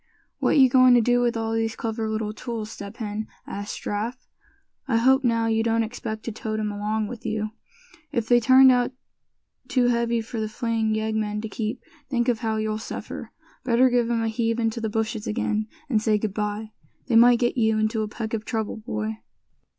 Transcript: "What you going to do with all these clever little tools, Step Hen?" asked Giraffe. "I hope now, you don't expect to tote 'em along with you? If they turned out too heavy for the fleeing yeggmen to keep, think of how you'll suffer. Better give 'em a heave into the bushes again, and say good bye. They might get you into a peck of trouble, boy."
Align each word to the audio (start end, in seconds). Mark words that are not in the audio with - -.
"What 0.39 0.57
you 0.57 0.67
going 0.67 0.95
to 0.95 0.99
do 0.99 1.21
with 1.21 1.37
all 1.37 1.53
these 1.53 1.75
clever 1.75 2.09
little 2.09 2.33
tools, 2.33 2.71
Step 2.71 2.97
Hen?" 2.97 3.27
asked 3.45 3.83
Giraffe. 3.83 4.27
"I 4.87 4.97
hope 4.97 5.23
now, 5.23 5.45
you 5.45 5.61
don't 5.61 5.83
expect 5.83 6.23
to 6.23 6.31
tote 6.31 6.59
'em 6.59 6.71
along 6.71 7.05
with 7.05 7.23
you? 7.23 7.51
If 8.11 8.27
they 8.27 8.39
turned 8.39 8.71
out 8.71 8.91
too 9.67 9.89
heavy 9.89 10.19
for 10.19 10.39
the 10.39 10.49
fleeing 10.49 10.95
yeggmen 10.95 11.39
to 11.43 11.49
keep, 11.49 11.83
think 12.09 12.29
of 12.29 12.39
how 12.39 12.57
you'll 12.57 12.79
suffer. 12.79 13.29
Better 13.63 13.91
give 13.91 14.09
'em 14.09 14.23
a 14.23 14.27
heave 14.27 14.57
into 14.59 14.81
the 14.81 14.89
bushes 14.89 15.27
again, 15.27 15.67
and 15.87 16.01
say 16.01 16.17
good 16.17 16.33
bye. 16.33 16.71
They 17.05 17.15
might 17.15 17.37
get 17.37 17.55
you 17.55 17.77
into 17.77 18.01
a 18.01 18.07
peck 18.07 18.33
of 18.33 18.43
trouble, 18.43 18.77
boy." 18.77 19.19